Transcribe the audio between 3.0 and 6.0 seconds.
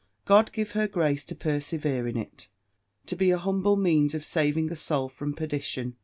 To be an humble means of saving a soul from perdition!